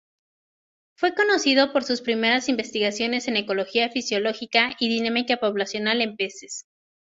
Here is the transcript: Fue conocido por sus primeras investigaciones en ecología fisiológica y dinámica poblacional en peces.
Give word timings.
Fue 0.97 1.13
conocido 1.13 1.71
por 1.71 1.83
sus 1.83 2.01
primeras 2.01 2.49
investigaciones 2.49 3.27
en 3.27 3.35
ecología 3.37 3.87
fisiológica 3.91 4.71
y 4.79 4.89
dinámica 4.89 5.37
poblacional 5.37 6.01
en 6.01 6.15
peces. 6.17 6.65